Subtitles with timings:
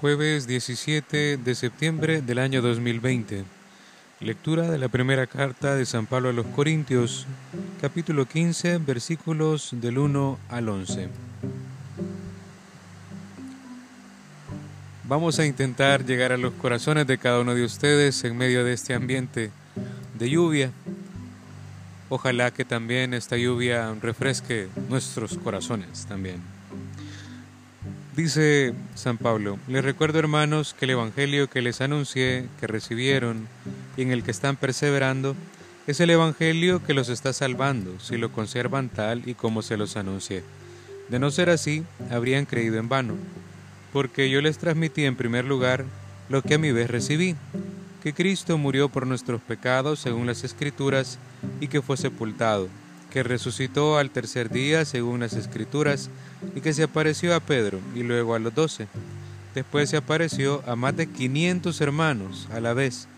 [0.00, 3.42] Jueves 17 de septiembre del año 2020.
[4.20, 7.26] Lectura de la primera carta de San Pablo a los Corintios,
[7.80, 11.08] capítulo 15, versículos del 1 al 11.
[15.02, 18.74] Vamos a intentar llegar a los corazones de cada uno de ustedes en medio de
[18.74, 19.50] este ambiente
[20.16, 20.70] de lluvia.
[22.08, 26.57] Ojalá que también esta lluvia refresque nuestros corazones también.
[28.18, 33.46] Dice San Pablo, les recuerdo hermanos que el Evangelio que les anuncié, que recibieron
[33.96, 35.36] y en el que están perseverando,
[35.86, 39.96] es el Evangelio que los está salvando si lo conservan tal y como se los
[39.96, 40.42] anuncié.
[41.08, 43.14] De no ser así, habrían creído en vano,
[43.92, 45.84] porque yo les transmití en primer lugar
[46.28, 47.36] lo que a mi vez recibí,
[48.02, 51.20] que Cristo murió por nuestros pecados según las Escrituras
[51.60, 52.68] y que fue sepultado
[53.10, 56.10] que resucitó al tercer día según las escrituras
[56.54, 58.86] y que se apareció a Pedro y luego a los doce.
[59.54, 63.08] Después se apareció a más de quinientos hermanos a la vez,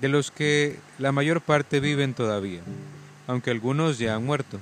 [0.00, 2.60] de los que la mayor parte viven todavía,
[3.26, 4.58] aunque algunos ya han muerto.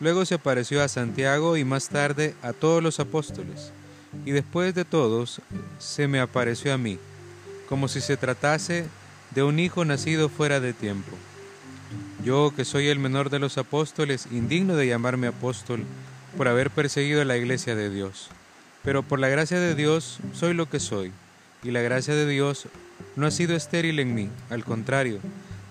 [0.00, 3.70] Luego se apareció a Santiago y más tarde a todos los apóstoles,
[4.24, 5.40] y después de todos
[5.78, 6.98] se me apareció a mí,
[7.68, 8.86] como si se tratase
[9.34, 11.12] de un hijo nacido fuera de tiempo.
[12.24, 15.84] Yo, que soy el menor de los apóstoles, indigno de llamarme apóstol
[16.36, 18.28] por haber perseguido la iglesia de Dios.
[18.84, 21.12] Pero por la gracia de Dios soy lo que soy,
[21.62, 22.66] y la gracia de Dios
[23.16, 25.18] no ha sido estéril en mí, al contrario,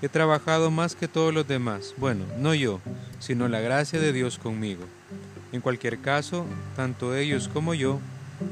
[0.01, 2.79] he trabajado más que todos los demás, bueno, no yo,
[3.19, 4.85] sino la gracia de Dios conmigo.
[5.51, 7.99] En cualquier caso, tanto ellos como yo,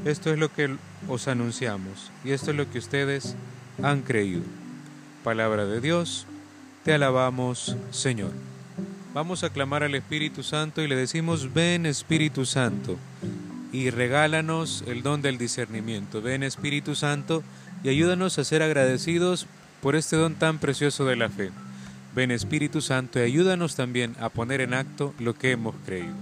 [0.04, 0.76] esto es lo que
[1.08, 3.34] os anunciamos, y esto es lo que ustedes
[3.82, 4.42] han creído.
[5.24, 6.26] Palabra de Dios,
[6.88, 8.30] te alabamos, Señor.
[9.12, 12.96] Vamos a clamar al Espíritu Santo y le decimos, ven Espíritu Santo,
[13.72, 16.22] y regálanos el don del discernimiento.
[16.22, 17.42] Ven Espíritu Santo
[17.84, 19.46] y ayúdanos a ser agradecidos
[19.82, 21.50] por este don tan precioso de la fe.
[22.14, 26.14] Ven Espíritu Santo y ayúdanos también a poner en acto lo que hemos creído.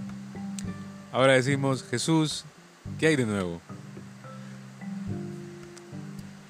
[1.13, 2.43] Ahora decimos, Jesús,
[2.99, 3.61] ¿qué hay de nuevo?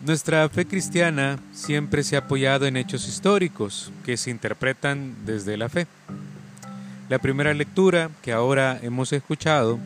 [0.08, 5.68] Nuestra fe cristiana siempre se ha apoyado en hechos históricos que se interpretan desde la
[5.68, 5.86] fe.
[7.10, 9.78] La primera lectura que ahora hemos escuchado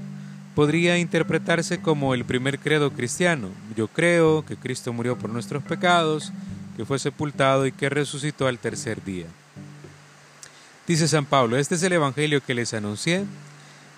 [0.54, 3.50] podría interpretarse como el primer credo cristiano.
[3.76, 6.32] Yo creo que Cristo murió por nuestros pecados,
[6.78, 9.26] que fue sepultado y que resucitó al tercer día.
[10.86, 13.26] Dice San Pablo, este es el Evangelio que les anuncié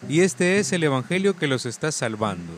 [0.08, 2.54] y este es el Evangelio que los está salvando.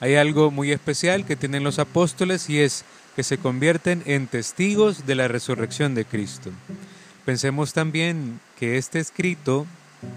[0.00, 2.84] Hay algo muy especial que tienen los apóstoles y es
[3.14, 6.50] que se convierten en testigos de la resurrección de Cristo.
[7.26, 9.66] Pensemos también que este escrito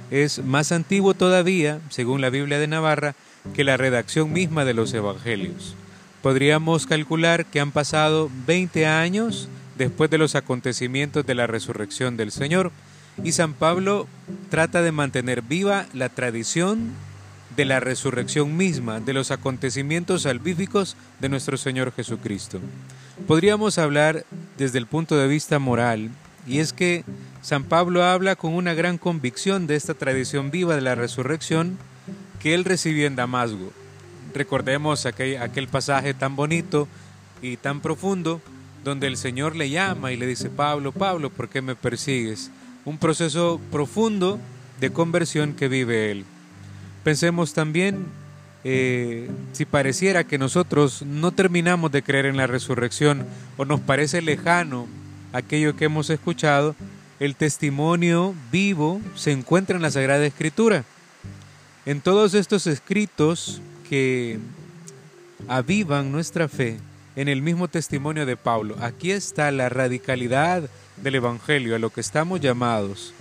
[0.10, 3.16] es más antiguo todavía, según la Biblia de Navarra,
[3.54, 5.76] que la redacción misma de los evangelios.
[6.22, 12.32] Podríamos calcular que han pasado 20 años después de los acontecimientos de la resurrección del
[12.32, 12.72] Señor,
[13.22, 14.08] y San Pablo
[14.50, 16.94] trata de mantener viva la tradición
[17.56, 22.59] de la resurrección misma, de los acontecimientos salvíficos de nuestro Señor Jesucristo.
[23.28, 24.25] Podríamos hablar
[24.58, 26.09] desde el punto de vista moral,
[26.47, 27.03] y es que
[27.41, 31.78] San Pablo habla con una gran convicción de esta tradición viva de la resurrección
[32.40, 33.72] que él recibió en Damasco.
[34.34, 36.88] Recordemos aquel, aquel pasaje tan bonito
[37.41, 38.41] y tan profundo
[38.84, 42.52] donde el Señor le llama y le dice, Pablo, Pablo, ¿por qué me persigues?
[42.84, 44.40] Un proceso profundo
[44.80, 46.25] de conversión que vive él.
[47.03, 48.06] Pensemos también,
[48.64, 53.25] eh, si pareciera que nosotros no terminamos de creer en la resurrección
[53.58, 54.88] o nos parece lejano
[55.34, 56.75] aquello que hemos escuchado,
[57.19, 60.86] el testimonio vivo se encuentra en la Sagrada Escritura.
[61.86, 64.40] En todos estos escritos que
[65.50, 66.80] avivan nuestra fe,
[67.18, 70.64] en el mismo testimonio de Pablo, aquí está la radicalidad
[70.97, 73.14] del Evangelio, a lo que estamos llamados.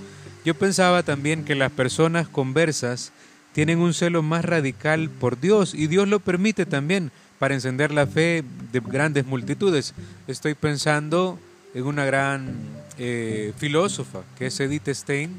[0.44, 3.12] Yo pensaba también que las personas conversas
[3.52, 8.06] tienen un celo más radical por Dios y Dios lo permite también para encender la
[8.06, 9.94] fe de grandes multitudes.
[10.26, 11.38] Estoy pensando
[11.75, 12.54] en una gran
[12.99, 15.38] eh, filósofa que es Edith Stein,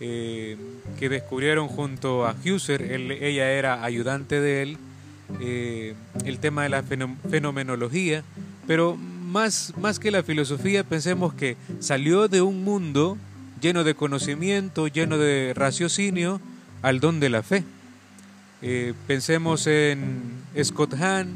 [0.00, 0.56] eh,
[0.98, 4.78] que descubrieron junto a Husserl, ella era ayudante de él,
[5.40, 5.94] eh,
[6.24, 8.22] el tema de la fenomenología,
[8.66, 13.18] pero más, más que la filosofía, pensemos que salió de un mundo
[13.60, 16.40] lleno de conocimiento, lleno de raciocinio,
[16.82, 17.64] al don de la fe.
[18.62, 20.22] Eh, pensemos en
[20.62, 21.34] Scott Hahn,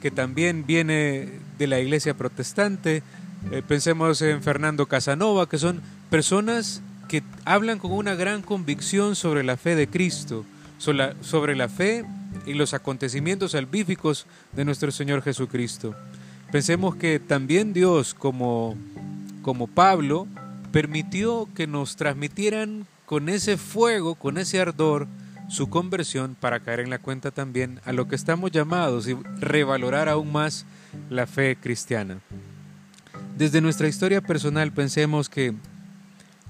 [0.00, 3.02] que también viene de la iglesia protestante.
[3.50, 5.80] Eh, pensemos en Fernando Casanova, que son
[6.10, 10.44] personas que hablan con una gran convicción sobre la fe de Cristo,
[10.78, 12.04] sobre la, fe
[12.46, 15.94] en los acontecimientos salvíficos de nuestro Señor Jesucristo.
[16.52, 18.76] Pensemos que también Dios, como,
[19.42, 20.28] como Pablo,
[20.70, 25.08] permitió que nos transmitieran con ese fuego, con ese ardor,
[25.48, 30.10] su conversión para caer en la cuenta también a lo que estamos llamados y revalorar
[30.10, 30.66] aún más
[31.08, 32.18] la fe cristiana.
[33.38, 35.54] Desde nuestra historia personal pensemos que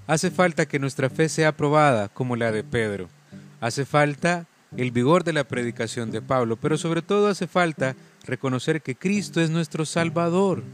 [0.08, 3.08] hace falta que nuestra fe sea probada como la de Pedro.
[3.61, 7.94] Hace falta el vigor de la predicación de Pablo, pero sobre todo hace falta
[8.26, 10.64] reconocer que Cristo es nuestro Salvador,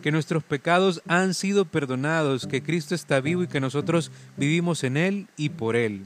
[0.00, 4.96] que nuestros pecados han sido perdonados, que Cristo está vivo y que nosotros vivimos en
[4.96, 6.04] Él y por Él.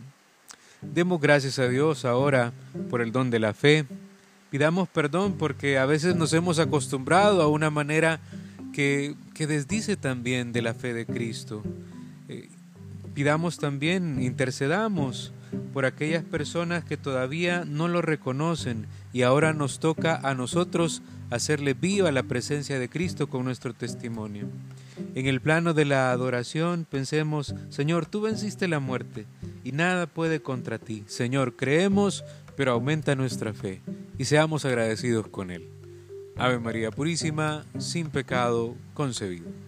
[0.83, 2.53] Demos gracias a Dios ahora
[2.91, 3.87] por el don de la fe.
[4.51, 8.21] Pidamos perdón porque a veces nos hemos acostumbrado a una manera
[8.73, 11.63] que, que desdice también de la fe de Cristo.
[12.29, 12.49] Eh,
[13.15, 15.33] pidamos también, intercedamos
[15.73, 21.75] por aquellas personas que todavía no lo reconocen y ahora nos toca a nosotros hacerle
[21.75, 24.49] viva la presencia de Cristo con nuestro testimonio.
[25.15, 29.27] En el plano de la adoración pensemos, Señor, tú venciste la muerte
[29.65, 31.05] y nada puede contra ti.
[31.07, 32.25] Señor, creemos,
[32.57, 33.83] pero aumenta nuestra fe
[34.19, 35.69] y seamos agradecidos con Él.
[36.37, 39.66] Ave María Purísima, sin pecado concebido.